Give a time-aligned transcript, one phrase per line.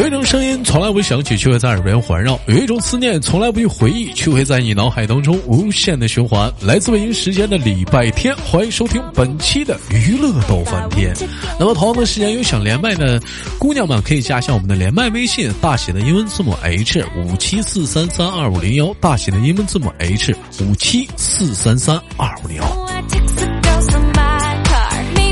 [0.00, 6.50] 有一种声音从来不响起，却会在耳边环绕；有一种思念从来不去回忆，却会在你脑海当中无限的循环。
[6.62, 11.12] 来自北京时间的礼拜天，欢迎收听本期的娱乐逗翻天。
[11.60, 13.20] 那么同样的时间，有想连麦的
[13.58, 22.69] 姑娘们可以加一下我们的连麦微信，大写的英文字母 H 五七四三三二五零幺，大写的英文字母 H 五七四三三二五零幺。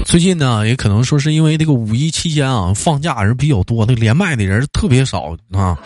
[0.08, 5.76] 最近呢，也可能说是因为这个五一期间啊，放假人比较多，那连麦的人特别少啊。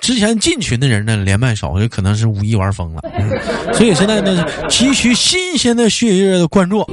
[0.00, 3.02] 之前进群的人呢，连麦少，也可能是五一玩疯了。
[3.74, 6.88] 所以现在呢，急需新鲜的血液的关注。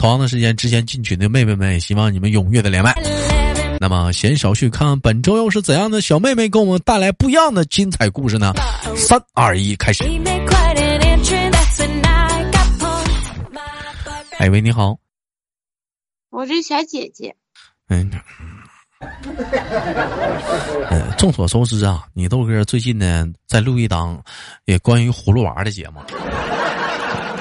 [0.00, 2.92] 同样的时间，之前进群的妹妹们，也希望你们踊跃的连麦。
[3.78, 8.52] 那么，闲少叙，看看本周又是怎样的小妹妹给我们带来不一样的精彩故事呢？
[8.96, 10.02] 三二一，开始。
[14.38, 14.98] 哎喂，你好。
[16.30, 17.34] 我是小姐姐。
[17.88, 18.08] 嗯，
[20.88, 24.22] 呃，众所周知啊，你豆哥最近呢在录一档
[24.64, 26.00] 也关于葫芦娃的节目。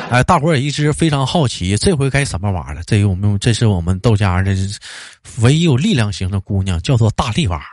[0.10, 2.82] 哎，大伙儿也一直非常好奇，这回该什么娃了？
[2.88, 4.56] 这个我们这是我们豆家的
[5.42, 7.64] 唯一有力量型的姑娘，叫做大力娃。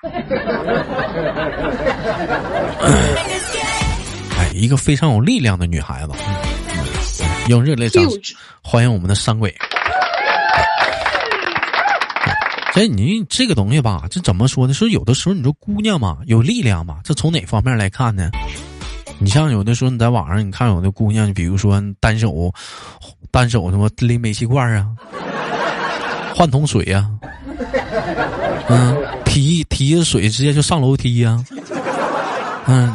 [4.36, 6.12] 哎，一个非常有力量的女孩子。
[7.48, 8.20] 用热烈掌声
[8.62, 9.56] 欢迎我们的山鬼。
[12.77, 14.74] 哎，你这个东西吧，这怎么说呢？
[14.74, 18.28] 说有的时候你说姑娘嘛，有力量嘛，这从哪方面来看呢？
[19.18, 22.52] 你像有的时候你在网上，你看有的姑娘，比如说单手，
[23.30, 24.88] 单手什么拎煤气罐啊，
[26.34, 27.08] 换桶水呀，
[28.68, 31.42] 嗯，提提着水直接就上楼梯呀，
[32.66, 32.94] 嗯，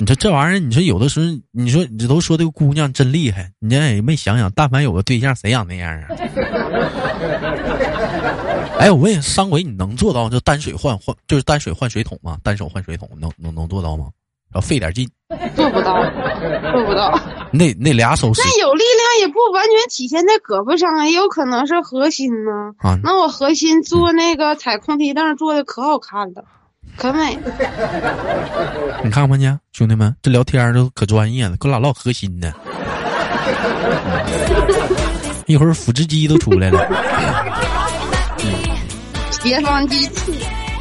[0.00, 6.08] 你说这玩意儿，你说有的时候，你说你都说这个姑娘真厉害，你这也没想想，但凡有个对象，谁想那样啊？
[8.78, 12.38] 哎，我问你，三鬼你能做到就单水换换，就是单水换水桶吗？
[12.42, 14.06] 单手换水桶能能能做到吗？
[14.54, 15.08] 要费点劲。
[15.54, 16.02] 做不到，
[16.72, 17.18] 做不到。
[17.52, 22.50] 那那俩手，那有力量也不完全体现在胳膊上，也有可能是核心呢。
[22.78, 26.44] 啊，那我核心做那个踩空梯凳做的可好看了，
[26.96, 27.38] 可美。
[29.04, 32.52] 你看看去，兄弟们，这聊天都可专业了，跟俩唠核心呢。
[35.48, 36.78] 一会儿腹直肌都出来了。
[39.30, 40.06] 斜方肌，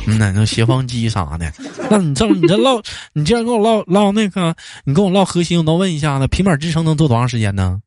[0.06, 1.52] 嗯，那斜方肌啥的？
[1.90, 2.82] 那你这你这唠，
[3.14, 7.80] 你既然跟我唠唠那个，你跟我唠核心，我能问一下子，平板支撑能做多长时间呢？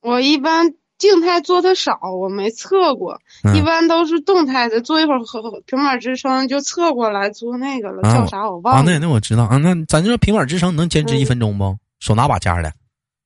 [0.00, 3.20] 我一般静态做的少，我没测过，
[3.54, 8.80] 一般都是动态的，做一会儿和平板支撑就侧过来做那个了，叫啥我忘了。
[8.80, 11.76] 啊，那那我知道啊，那咱这平板支撑能坚持一分钟不？
[12.00, 12.72] 手拿把掐的。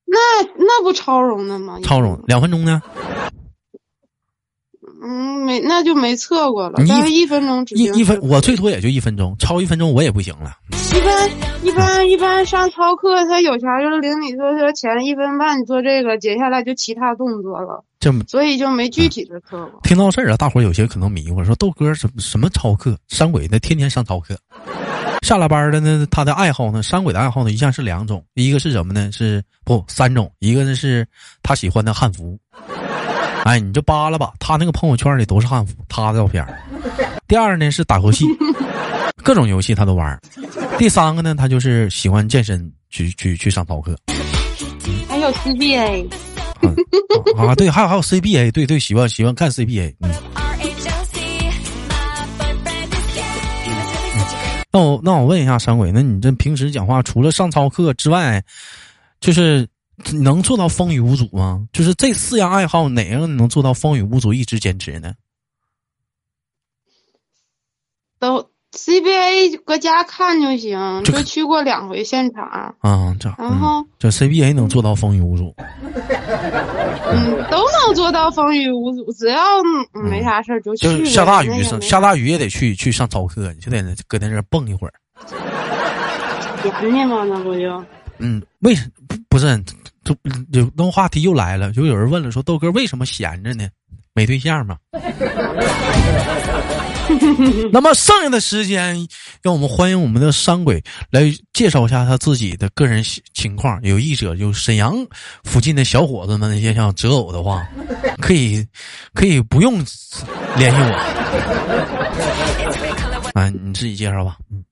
[0.07, 0.17] 那
[0.57, 1.79] 那不超容的吗？
[1.83, 2.81] 超容，两分钟呢？
[4.99, 6.77] 嗯，没，那就没测过了。
[6.77, 10.53] 大概一分钟，一一分，我最多也就一分钟，超一分钟我也不行了。
[10.95, 11.29] 一般
[11.61, 17.83] 一般一般上操课，他有啥就是领你说说前一分半你做这个，接下来就其他动作了。
[17.99, 19.79] 这么，所以就没具体的课过。
[19.83, 22.97] 听到这儿啊，大伙儿有些可能迷糊，说豆哥什什么操课？
[23.07, 24.35] 山鬼那天天上操课，
[25.27, 26.81] 下了班的呢，他的爱好呢？
[26.81, 29.11] 山鬼的爱好呢，一向是两种，一个是什么呢？
[29.11, 31.05] 是不三种，一个呢是
[31.43, 32.39] 他喜欢的汉服。
[33.43, 36.47] 哎，你就扒拉吧，他那个朋友圈里都是汉服，他的照片。
[37.27, 38.25] 第二呢是打游戏，
[39.21, 40.17] 各种游戏他都玩。
[40.77, 43.97] 第三个呢，他就是喜欢健身，去去去上操课。
[45.09, 46.09] 还有 CBA。
[47.35, 49.93] 啊，对，还有还有 CBA，对对，喜欢喜欢看 CBA。
[49.99, 50.46] 嗯。
[54.77, 58.43] 那我那我问一下山鬼，那你这平时讲话除了上操课之外，
[59.19, 59.67] 就是。
[60.13, 61.67] 能做到风雨无阻吗？
[61.73, 65.15] 就是这四样爱好，哪样能做到风雨无阻，一直坚持呢？
[68.19, 72.73] 都 CBA 搁家看就行，就去过两回现场啊。
[73.19, 79.41] 这然后这 CBA 能做到风雨无阻，嗯，都能做到风雨无阻，只要
[79.93, 81.05] 没啥事儿就去。
[81.05, 84.93] 下大雨上下大雨也得去去上操课，就得搁在那蹦一会儿。
[86.61, 87.23] 闲的吗？
[87.23, 87.83] 那不就？
[88.19, 89.63] 嗯，为什不不是？
[90.03, 90.15] 就
[90.51, 93.67] 有那话题又来了，就有人问了，说豆哥为什么闲着呢？
[94.17, 94.75] 没对象吗？
[97.71, 99.07] 那么剩下的时间，
[99.43, 101.21] 让我们欢迎我们的山鬼来
[101.53, 103.03] 介绍一下他自己的个人
[103.33, 103.79] 情况。
[103.83, 104.95] 有意者，就沈阳
[105.43, 107.63] 附近的小伙子们，那些想择偶的话，
[108.19, 108.65] 可以
[109.13, 109.73] 可以不用
[110.57, 110.91] 联系我。
[113.39, 114.37] 啊，你自己介绍吧。
[114.51, 114.65] 嗯，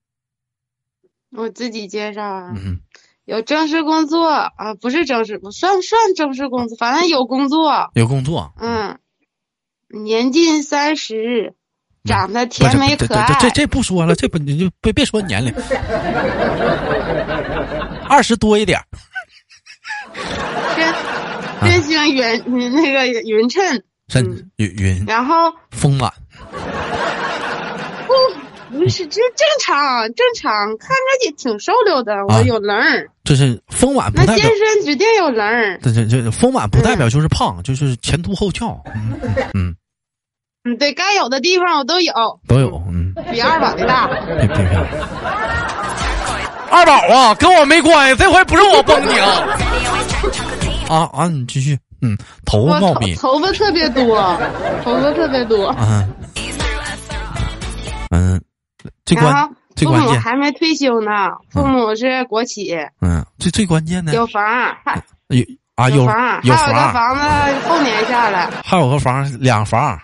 [1.37, 2.51] 我自己介绍啊。
[2.55, 2.79] 嗯。
[3.25, 8.99] 有正式工作啊，不是正式，不算算正式工作，反正有工作，有工作，嗯，
[9.89, 11.53] 年近三十，
[12.03, 13.25] 长得甜美可爱。
[13.27, 15.53] 这这这不说了，这不你就别别说年龄，
[18.09, 18.81] 二十多一点。
[20.75, 20.93] 真
[21.61, 22.43] 真姓云，
[22.73, 23.83] 那个匀称。
[24.07, 25.05] 真云云。
[25.05, 26.11] 然后丰满。
[28.71, 33.09] 不不是，这正常正常，看着也挺瘦溜的，我有棱儿。
[33.23, 35.79] 这是丰满，那健身指定有棱儿。
[35.81, 38.81] 这这这丰满不代表就是胖，就是前凸后翘。
[38.95, 39.19] 嗯
[39.53, 39.75] 嗯
[40.67, 42.13] 嗯，对该有的地方我都有，
[42.47, 42.81] 都有。
[42.87, 44.07] 嗯，比二宝的大。
[44.25, 44.65] 别别别！
[46.71, 49.47] 二宝啊，跟我没关系，这回不是我崩你啊！
[50.89, 51.77] 啊啊，你继续。
[52.01, 54.17] 嗯，头发茂密，头发特别多，
[54.83, 55.73] 头发特别多。
[55.79, 56.13] 嗯
[58.11, 58.41] 嗯，
[59.05, 61.11] 最关最关键还没退休呢，
[61.51, 62.75] 父母是国企。
[63.01, 64.43] 嗯，最最关键的有房，
[65.27, 65.43] 有
[65.75, 67.21] 啊有房，有房，个房子
[67.67, 69.99] 后年下来，还有个房两房。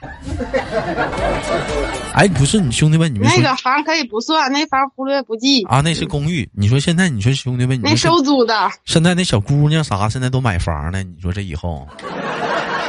[2.13, 5.79] 哎，不是你兄弟们，你们那个房可以不算，那房忽略不计啊。
[5.79, 6.47] 那是公寓。
[6.53, 8.69] 你说现在，你说兄弟们，那收租的。
[8.83, 11.01] 现在那小姑娘啥，现在都买房呢。
[11.01, 11.87] 你说这以后，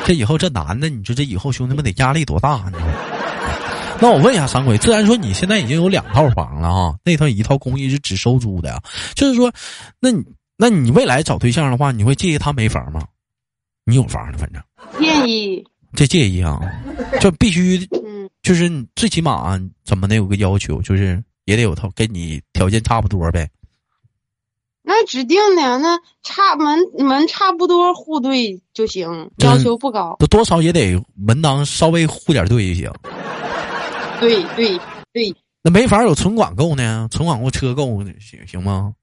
[0.05, 2.79] 这以后这男的，你说这以后兄弟们得压力多大呢？
[4.03, 8.83] 那我问一下三鬼，自然说你现在已经有两套房了哈，那套一套公寓是只收租的呀。
[9.15, 9.53] 就是说，
[10.01, 10.25] 那你
[10.57, 13.07] 那你未来找对象的话，你会介意他没房吗？
[13.85, 14.61] 你有房的，反正
[14.99, 15.65] 介意。
[15.95, 16.61] 这介意啊？
[17.21, 17.89] 就必须。
[18.43, 23.49] 就是最起码怎么的有个要求，就是也得有套跟你条件差不多呗。
[24.83, 30.17] 那指定的，那差门门差不多户对就行，要求不高。
[30.19, 32.93] 都多少也得门当稍微户点对就行。
[34.23, 34.81] 对对
[35.13, 35.37] 对。
[35.63, 37.09] 那没法有存款够呢？
[37.11, 38.95] 存款够车够行行吗？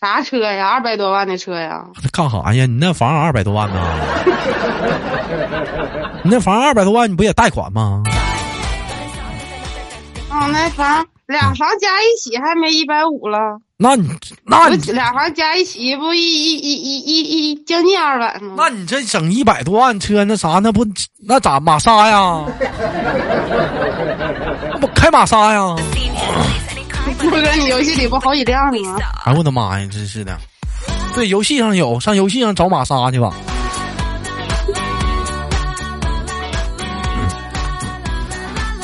[0.00, 0.68] 啥车呀？
[0.68, 1.86] 二百多万的车呀？
[2.12, 2.66] 干啥呀？
[2.66, 3.80] 你那房二百多万呢？
[6.24, 8.02] 你那房二百多万，你不也贷款吗？
[10.30, 13.58] 哦，那房俩房加一起还没一百五了。
[13.82, 14.06] 那你
[14.44, 18.52] 那你俩房加一起不一一一一一一将近二百吗？
[18.58, 20.86] 那你这整一百多万车，那啥那不
[21.26, 22.44] 那咋玛莎呀？
[24.70, 25.74] 那不开玛莎呀？
[27.18, 28.98] 不哥，你游戏里不好几辆吗？
[29.24, 30.38] 哎我的妈呀，真是的！
[31.14, 33.32] 对，游戏上有，上游戏上找玛莎去吧。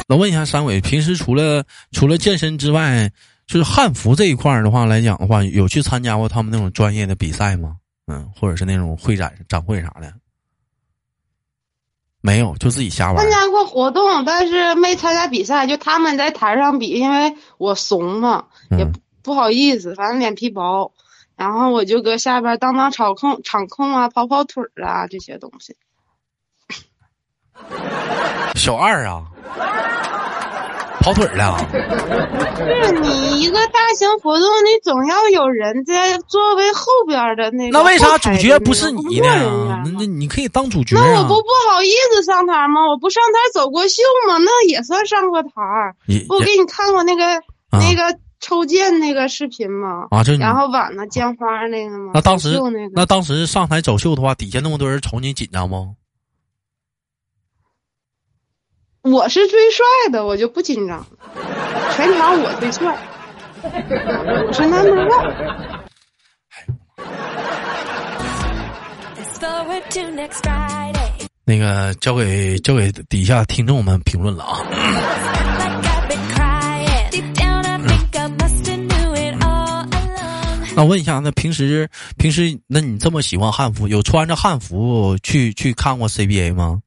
[0.09, 3.11] 那问一下三伟，平时除了除了健身之外，
[3.47, 7.77] 就是汉服这一块的话来讲的话，有去参加过他们那种专业的比赛吗？
[8.07, 10.13] 嗯，或者是那种会展展会啥的？
[12.21, 13.17] 没有，就自己瞎玩。
[13.17, 15.67] 参加过活动，但是没参加比赛。
[15.69, 18.47] 就他们在台上比，因为我怂嘛，
[18.77, 18.85] 也
[19.23, 20.93] 不好意思，反正脸皮薄。
[21.37, 25.77] 然后我就搁下边当当场控、场控啊，跑跑腿儿啊这些东西。
[28.57, 29.31] 小二啊。
[31.07, 31.57] 跑腿了，
[32.83, 37.71] 是你一个大型活动，你总要有人在座位后边的那。
[37.71, 39.83] 那为啥主角不是你呢？
[39.85, 40.97] 那那你可以当主角。
[40.97, 42.89] 那我不不好意思上台吗？
[42.91, 44.37] 我不上台走过秀吗？
[44.39, 45.51] 那也算上过台。
[46.29, 47.23] 我给你看过那个
[47.71, 50.09] 那个抽剑那个视频吗？
[50.11, 52.11] 啊，就然后晚上见花那个吗？
[52.15, 52.59] 那当时
[52.93, 55.87] 那当时上台走秀的话，底下那么多人瞅你紧张不？
[59.13, 61.07] 我是最帅的，我就不紧张。
[61.95, 62.99] 全场我最帅，
[63.63, 65.33] 我是 number one。
[71.45, 74.59] 那个交给交给底下听众们评论了啊。
[80.75, 86.81] 那我问一下，那平时平时那你这么喜欢汉服，有穿着汉服去去看过 CBA 吗？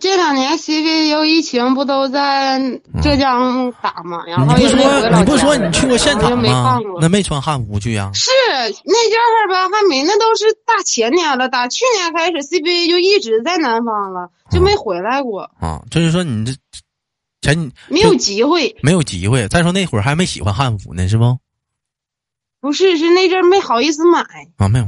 [0.00, 2.58] 这两年 CBA 疫情不都在
[3.02, 4.24] 浙江打吗？
[4.26, 6.80] 然后你不说你不说你去过现场吗？
[7.02, 8.10] 那没穿汉服去啊？
[8.14, 15.50] 是那阵儿吧，还没，那都是大前年了，打去年开始 CBA 就一直在南方了，就没回来过。
[15.60, 16.52] 啊，就是说你这
[17.42, 19.48] 前没有机会，没有机会。
[19.48, 21.36] 再说那会儿还没喜欢汉服呢，是不？
[22.60, 24.24] 不是，是那阵儿没好意思买
[24.56, 24.86] 啊，没有。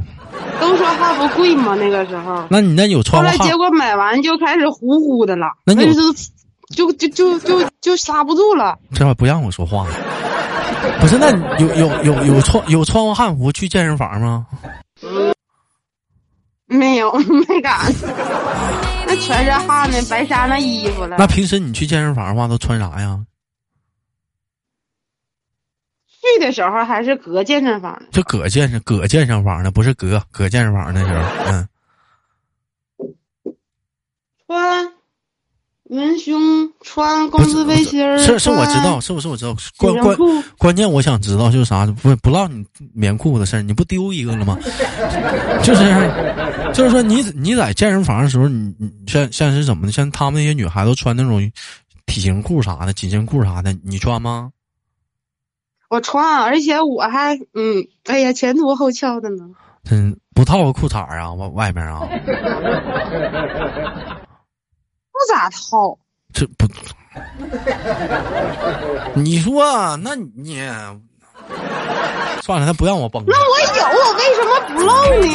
[0.61, 1.75] 都说汉服贵吗？
[1.75, 2.47] 那个时候。
[2.51, 8.79] 那你那有穿后来结果买完就开始呼呼的了，那就就就就就就刹不住了。
[8.95, 9.87] 这不让我说话。
[11.01, 14.47] 不是，那有有有有穿有穿过汉服去健身房吗？
[16.67, 17.13] 没有，
[17.49, 17.93] 没敢。
[19.07, 21.17] 那全是汗呢，白纱那衣服了。
[21.19, 23.19] 那平时你去健身房的话，都穿啥呀？
[26.35, 31.21] 去的时候还是搁健身房呢，就搁健身搁健身房呢，不是搁搁健身房那时候，
[31.53, 31.69] 嗯。
[34.49, 34.93] 穿
[35.89, 39.57] 文胸，穿工字背心儿，是是，我知道，是不是我知道？
[39.77, 40.17] 关关。
[40.57, 44.57] 关键我想知道就是啥，不不唠你棉裤的事儿，你不丢一个了吗？
[45.63, 45.85] 就是
[46.73, 49.93] 就是说你你在健身房的时候，你你像像是怎么的？
[49.93, 51.41] 像他们那些女孩子穿那种
[52.07, 54.51] 体型裤啥的、紧身裤啥的，你穿吗？
[55.89, 59.45] 我穿，而且我还嗯，哎呀，前凸后翘的呢。
[59.85, 62.01] 真不套个裤衩儿啊，外外面啊，
[65.13, 65.97] 不咋套，
[66.33, 66.67] 这不，
[69.15, 70.57] 你说那你
[72.43, 73.25] 算了，他不让我崩。
[73.29, 74.91] 那我有，我为什么不露
[75.25, 75.31] 呢？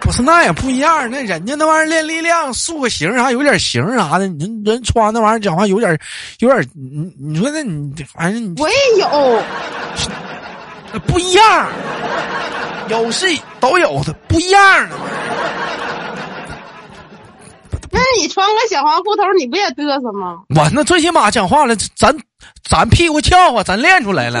[0.00, 1.10] 不是，那也不一样。
[1.10, 4.26] 那人家那玩意儿练力量，塑个形还有点形啥的。
[4.28, 5.98] 你人人穿那玩意儿讲话有点，
[6.40, 9.77] 有点，你你说那你反正你我也有，那
[11.06, 11.68] 不一样，
[12.88, 13.26] 有是
[13.60, 14.96] 都有的，不一样的。
[17.90, 20.38] 那你穿个小黄裤头，你不也嘚瑟吗？
[20.54, 22.16] 我那最起码讲话了，咱
[22.68, 24.40] 咱屁股翘啊，咱练出来了。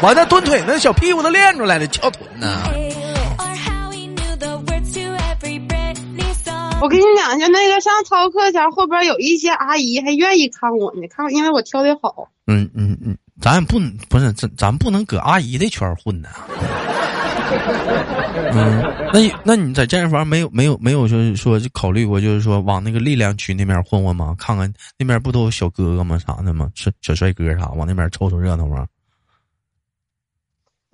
[0.00, 2.62] 我那蹲腿那小屁股都练出来了，翘臀呢。
[6.80, 12.28] 我跟你讲，就那个上操课前，后边有一些阿姨还愿意看我呢，看，因为我跳的好。
[12.48, 12.91] 嗯嗯嗯，
[13.42, 16.28] 咱也不不是咱咱不能搁阿姨的圈混呢。
[18.54, 18.82] 嗯，
[19.12, 24.34] 那那你在健身房没有没有没有就是说就考虑过就是说往那个力量区那边混混吗？
[24.38, 26.18] 看看那边不都有小哥哥吗？
[26.18, 26.70] 啥的吗？
[26.74, 27.68] 是小帅哥啥？
[27.72, 28.86] 往那边凑凑热闹吗？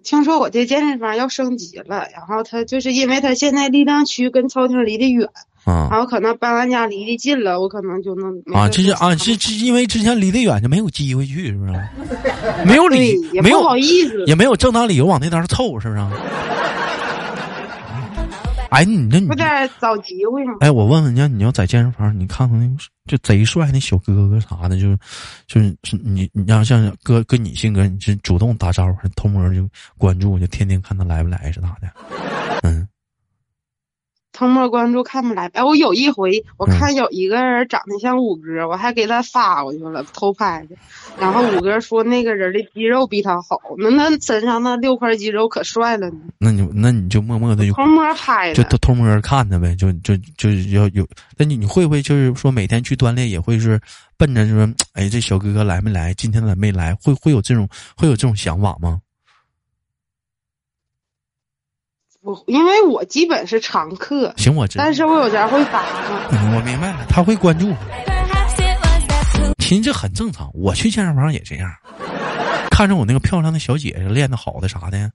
[0.02, 5.28] 听说我这健身房要升级了，然后他就是因为他现在力量区跟操厅离得远，
[5.70, 11.72] 啊然后可能搬完家离得近了，我可能就能啊，事这是啊，这是是因为之前离得远就没有机会去，是不是？
[12.64, 14.25] 没有对理，没有不好意思。
[14.26, 16.00] 也没有正当理由往那边凑，是不是？
[18.70, 20.54] 哎，你那你有点找机会吗。
[20.60, 22.68] 哎，我问问你，你要在健身房，你看看那
[23.06, 24.98] 就贼帅那小哥哥啥的，就是
[25.46, 31.88] 就是是你你要像哥跟你性格，你是主动打招呼，还偷摸就关注，就天天看他来不来是咋的？
[32.62, 32.88] 嗯
[34.38, 35.50] 偷摸关注看不来。
[35.52, 40.76] 哎，我有一回我嗯看有一个人长得像五哥，我还给他发过去了，偷拍的。
[41.18, 46.16] 然后五哥说那个人的肌肉比他好，那那身上那六块肌肉可帅了呢。
[46.38, 51.04] 那你那你就默默的就偷摸拍的，就偷偷摸看他呗，就就就是要有。
[51.37, 53.80] 那你你会不会就是说每天去锻炼也会是
[54.16, 56.14] 奔着说，哎，这小哥哥来没来？
[56.14, 56.95] 今天来没来？
[57.02, 59.00] 会会有这种会有这种想法吗？
[62.28, 64.92] 我因为我基本是常客，行，我知道但。
[64.92, 66.28] 是我有点会发嘛。
[66.30, 67.75] 嗯，我明白了，他会关注。
[69.58, 71.70] 其实这很正常，我去健身房也这样，
[72.70, 75.11] 看着我那个漂亮的小姐姐练的好的啥的，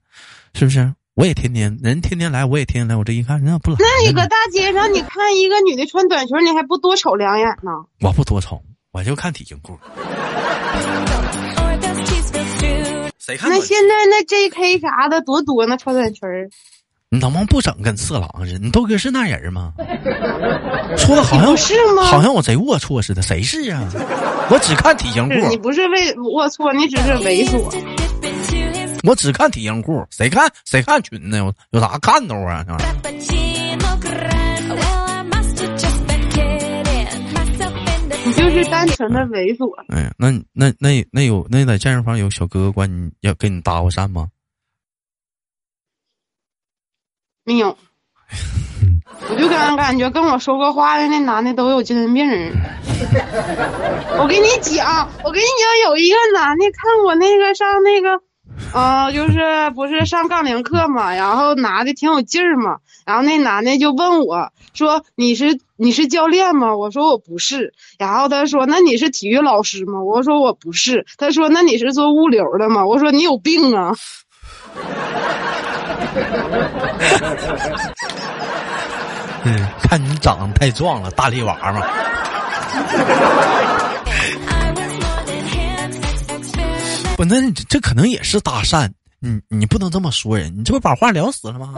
[0.54, 0.92] 是不是？
[1.14, 7.70] 我也天天人天天来，我也天天来，我这一看人家不来，那你搁大街上，你看一个女的穿短裙，你还不多瞅两眼呢？
[8.00, 9.78] 我不多瞅，我就看体型裤。
[13.20, 13.48] 谁看？
[13.50, 14.80] 那现在那 J.K.
[14.80, 16.50] 啥的多多呢，穿短裙儿。
[17.14, 18.58] 你能不能不整跟色狼似的？
[18.58, 19.72] 你豆哥是那人吗？
[20.98, 23.88] 说的好像是吗好像我贼龌龊似的，谁是啊？
[24.50, 27.62] 我只看体型裤，你不是为龌龊，你只是猥琐。
[29.04, 31.36] 我只看体型裤，谁看谁看裙子？
[31.38, 32.64] 有有啥看头啊？
[38.26, 39.70] 你就是单纯的猥琐。
[39.88, 44.26] 哎呀，那那那那有那在健身房有小哥哥管你要跟你搭过讪吗？
[47.44, 47.76] 没有，
[49.28, 52.52] 我就感感觉跟我说过话的那男的都有精神病儿。
[54.18, 58.18] 我跟你讲，我跟你讲，有一个男的看我那个上那个，
[58.72, 73.94] 呃，就是不是上杠铃课嘛，然后拿的挺有劲儿嘛，然后那男的就问我说：“你是你是教练吗？”我说我不是，然后他说：“那你是体育老师吗？”我说我不是，他说：“那你是做物流的吗？”我说：“你有病啊！”
[79.46, 81.82] 嗯，看你长得太壮了，大力娃嘛。
[87.16, 87.36] 不，那
[87.68, 88.88] 这可能也是搭讪，
[89.20, 91.74] 你你不能这么说人，你这不把话聊死了吗？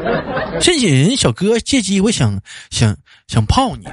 [0.60, 2.96] 甚至人小哥借机会想想
[3.26, 3.90] 想泡你呢。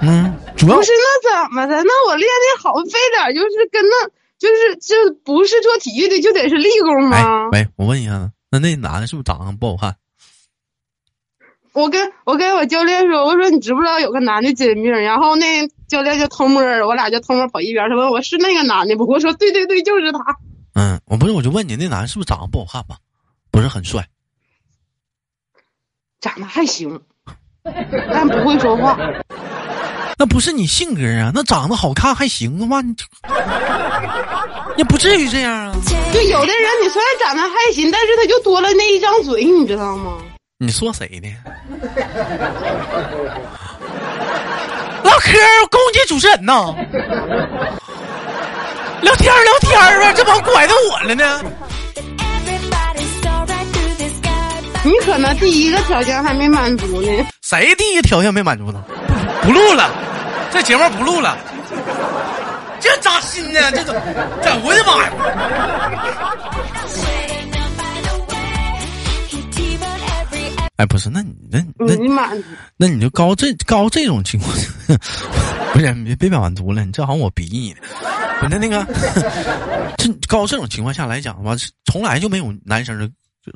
[0.00, 1.82] 嗯，主要不是那怎么的？
[1.82, 7.48] 那我练的好，非得就是跟那，就是就不是做体育的就得是立功哎吗？
[7.52, 9.96] 喂，我问一下子，那那男的是不是长得不好看？
[11.72, 14.90] 我跟我跟我教练说，我说你知不知道有个男的精神病？
[14.92, 19.06] 然后那教练就偷摸儿，我俩就偷摸跑一边儿，他问我是那个男的不？
[19.06, 20.18] 我说对对对，就是他。
[20.74, 22.96] 嗯，我不是，我就问你，那男的是不是长得不好看吧？
[23.50, 24.06] 不是很帅。
[26.20, 27.00] 长得还行，
[27.62, 28.98] 但不会说话。
[30.18, 32.94] 那不是你性格啊，那长得好看还行的话，你
[34.78, 35.74] 也不至于这样啊。
[36.12, 40.16] 就有的人，你虽然长得还行，但是他就多了那一张嘴，你知道吗？
[40.58, 41.28] 你说谁呢？
[45.04, 45.32] 唠嗑
[45.70, 46.74] 攻击主持人呢？
[49.02, 51.42] 聊天聊天呗，这帮拐到我了呢。
[54.82, 57.26] 你可能第一个条件还没满足呢。
[57.42, 58.82] 谁第一个条件没满足呢？
[59.46, 59.88] 不录了，
[60.50, 61.38] 这节目不录了。
[62.80, 63.94] 这扎心呢，这怎
[64.42, 65.12] 怎我的妈呀！
[70.78, 74.52] 哎，不是，那你那那你满足，那你就高这高这种情况，
[75.72, 77.80] 不是别别表满足了，你这好像我逼你的。
[78.40, 78.84] 不是那个，
[79.96, 81.52] 这高这种情况下来讲吧，
[81.84, 83.08] 从来就没有男生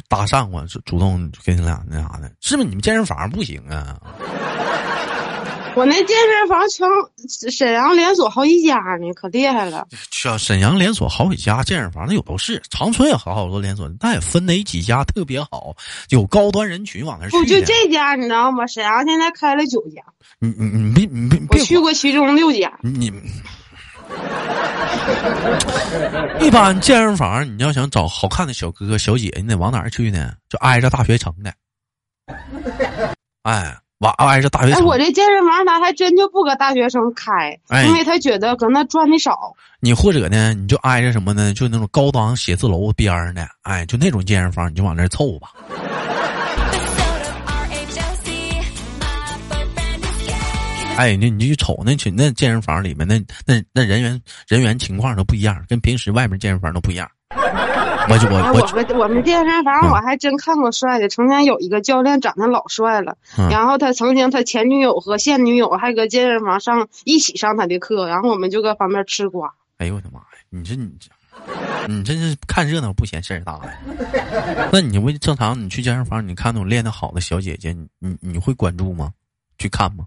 [0.08, 2.68] 搭讪过，主动跟你俩那啥的，是不是？
[2.68, 4.00] 你们健身房不行啊？
[5.76, 9.86] 我那健身房全沈阳连锁好几家呢，可厉害了。
[10.10, 12.60] 像沈阳连锁好几家健身房，那有都是。
[12.70, 15.74] 长春也好好多连锁，但也分哪几家特别好，
[16.08, 17.38] 有高端人群往那去。
[17.38, 18.66] 不就这家你知道吗？
[18.66, 20.02] 沈阳现在开了九家。
[20.38, 22.72] 你你你别你别，我去过其中六家。
[22.82, 23.12] 你。
[26.40, 30.32] 一般健身房，你要想找好看的小哥哥小姐，你得往哪儿去呢？
[30.48, 31.54] 就挨着大学城的。
[33.42, 33.76] 哎。
[34.00, 34.86] 哇，挨着大学生。
[34.86, 39.54] 我这健身房他还真就不搁大学生开，因为他觉得搁那赚的少。
[39.78, 41.52] 你或者呢，你就挨着什么呢？
[41.52, 45.50] 就那种高档写字楼边儿呢，哎，就那种健身房，你就往那凑吧。
[50.96, 57.06] 哎，那你就瞅那群那健身房里面那那那人员人员情况都不一样，跟平时外面健身房都不一样。
[58.08, 63.16] 我就我我我们健身房我还真看过帅的，曾经有一个教练长得老帅了，
[63.50, 69.54] 然后他曾经他前女友和现女友还搁健身房上一起上他的课，然后我们就搁旁边吃瓜。
[69.76, 70.26] 哎呦我的妈呀！
[70.48, 71.10] 你这你这
[71.86, 74.68] 你真是看热闹不嫌事儿大呀？
[74.72, 79.12] 那你会正常你去健身房，你看那种练得好的小姐姐，你你你会关注吗？
[79.58, 80.06] 去看吗？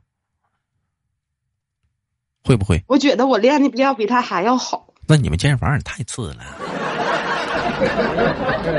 [2.44, 2.84] 会不会？
[2.88, 4.88] 我觉得我练的比要比他还要好。
[5.08, 6.44] 那你们健身房也太次了。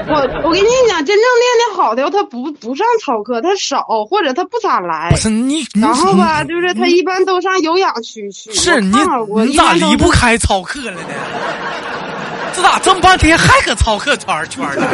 [0.07, 5.11] 我我跟你讲，真正练的好的，他不不上操课，他少或者他不咋来。
[5.11, 8.53] 不是你，然后吧，就是他一般都上有氧区去。
[8.53, 8.97] 是你，
[9.47, 11.09] 你咋离不开操课了呢？
[12.55, 14.87] 这咋这么半天还搁操课圈圈呢？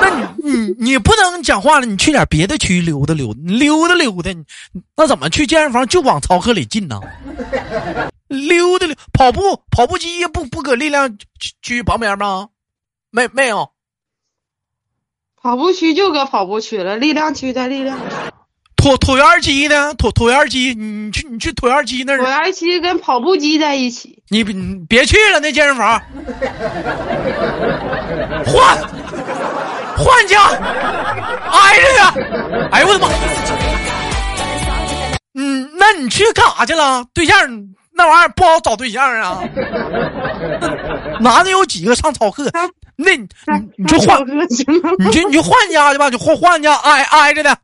[0.00, 4.30] 那你你你不能讲话了，你去点别的区溜达溜达，溜达溜达。
[4.96, 7.00] 那怎么去健身房就往操课里进呢？
[8.26, 11.16] 溜达溜跑步跑步机不不搁力量
[11.62, 12.48] 区旁边吗？
[13.10, 13.70] 没没有，
[15.40, 17.98] 跑步区就搁跑步区了，力量区在力量。
[18.76, 19.94] 椭椭圆机呢？
[19.96, 22.18] 椭椭圆机，你去你去椭圆机那儿。
[22.20, 24.22] 椭圆机跟跑步机在一起。
[24.28, 26.00] 你你别去了，那健身房。
[28.46, 28.78] 换
[29.96, 30.42] 换家，
[31.50, 32.14] 挨着呀。
[32.70, 33.08] 哎呦我的妈！
[35.34, 37.04] 嗯，那你去干啥去了？
[37.12, 37.36] 对象
[37.98, 39.42] 那玩意儿不好找对象啊。
[41.20, 42.48] 男的有几个上草课？
[42.94, 43.28] 那你
[43.76, 44.24] 你就换，
[44.98, 47.58] 你就你就换家去吧，就换换家挨挨着的。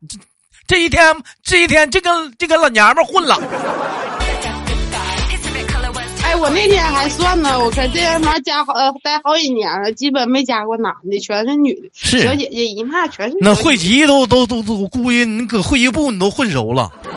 [0.67, 3.41] 这一天这一天就跟这跟老娘们混了。
[6.23, 11.87] 哎，我那天还算呢，我在健身房加好呃待好几年了，基本没加过男的，全是女的。
[11.93, 13.37] 是小姐姐一骂全是。
[13.39, 17.14] 那会籍都都都都，估计你搁会籍部你都混熟了，都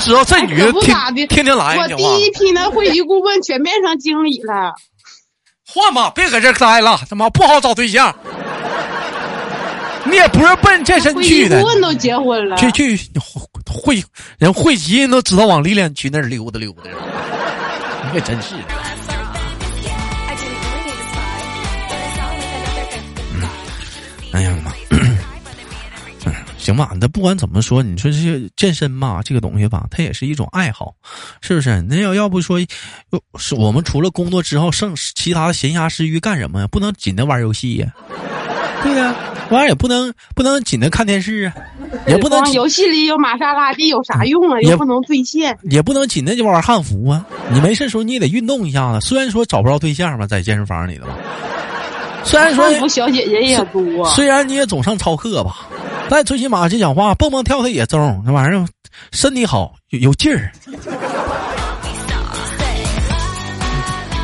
[0.00, 0.96] 知道这女的天
[1.28, 1.76] 天天来。
[1.76, 4.74] 我第一批那会籍顾问全变成经理了。
[5.66, 8.14] 换吧，别搁这待了，他妈不好找对象。
[10.04, 12.98] 你也不是奔健身去的，顾问都结婚了，去去
[13.70, 14.02] 会
[14.38, 16.82] 人会籍人都知道往历练区那儿溜达溜达。
[18.04, 18.54] 你可真是。
[24.32, 24.72] 哎呀妈！
[26.60, 30.92] 行吧，那不管怎么说，你说这健身嘛，这个东西吧，它也是一种爱好，
[31.40, 31.80] 是不是？
[31.88, 32.60] 那要要不说，
[33.38, 36.66] 是我们除了工作之后，剩其他的闲暇时余干什么呀？
[36.70, 37.86] 不能紧着玩游戏呀，
[38.82, 39.14] 对呀，
[39.50, 41.54] 玩意也不能不能紧着看电视啊，
[42.06, 44.60] 也不能游戏里有玛莎拉蒂有啥用啊？
[44.60, 47.24] 也不能兑现，也不能紧着就玩汉服啊。
[47.50, 49.00] 你没事时候你也得运动一下子。
[49.00, 51.06] 虽然说找不着对象吧，在健身房里头，
[52.22, 55.66] 虽然说汉服小姐姐也多，虽然你也总上操课吧。
[56.10, 58.66] 但最起码这讲话蹦蹦跳跳也中，那玩意儿
[59.12, 60.50] 身体好有有劲儿。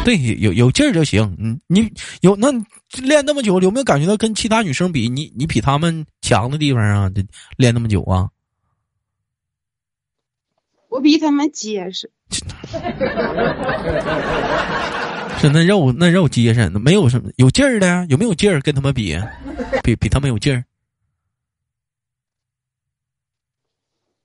[0.05, 1.37] 对，有有劲儿就行。
[1.41, 1.89] 嗯，你
[2.23, 2.49] 有那
[3.01, 7.09] 练那么久，有没有感觉到跟其他女生比，你你比她们强的地方啊？
[7.57, 8.31] 练那么久啊？
[10.89, 12.11] 我比他们结实。
[15.39, 18.05] 是那肉那肉结实，没有什么有劲儿的呀？
[18.09, 18.61] 有没有劲儿？
[18.61, 19.17] 跟他们比，
[19.85, 20.65] 比比他们有劲儿？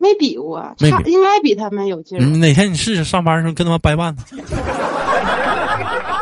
[0.02, 2.22] 没比过，没比应该比他们有劲儿。
[2.22, 4.36] 嗯，哪天你试试上班时候跟他们掰腕子。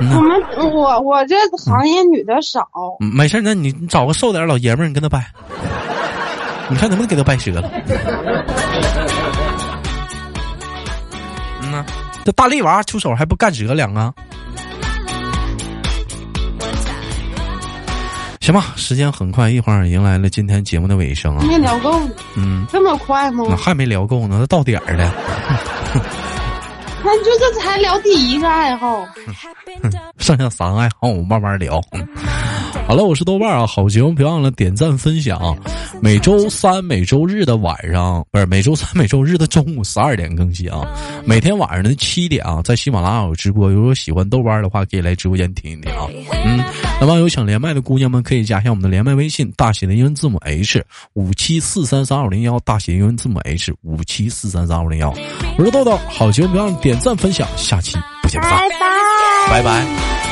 [0.02, 2.68] 我们我我这行业女的少，
[3.02, 5.26] 嗯没事儿，那你你找个瘦点老爷们儿，你跟他掰，
[6.70, 7.70] 你看能不能给他掰折了？
[11.64, 11.86] 嗯呐，
[12.24, 14.14] 这大力娃出手还不干折两个？
[18.50, 21.46] 行吧，时间很快，一会儿迎来了今天节目的尾声啊。
[21.46, 23.46] 没聊够呢，嗯，这么快吗？
[23.48, 25.14] 那还没聊够呢，那到点儿了。
[27.06, 29.08] 那就这才聊第一个爱好，
[30.18, 31.80] 剩下三个爱好我们慢慢聊。
[31.92, 32.08] 嗯
[32.90, 35.56] 好了，我是豆瓣儿啊，好节目别忘了点赞分享。
[36.02, 40.88] 每周三、每周日的晚上，不是每周三、每周日的中午十二点更新啊。
[41.24, 43.70] 每天晚上的七点啊，在喜马拉雅有直播。
[43.70, 46.08] 如果喜欢豆瓣儿的话，可以来直播间听一听啊。
[46.44, 46.64] 嗯，
[47.00, 55.14] 那么有想连麦的姑娘们，可以加一下我们的连麦微信，大写的英文字母 H 五七四三三二零幺，大写英文字母 H 五七四三三二零幺。
[55.60, 58.58] 我是豆豆，好节目别忘了点赞分享，下期不见不散，
[59.48, 59.62] 拜拜。
[59.62, 60.29] 拜拜。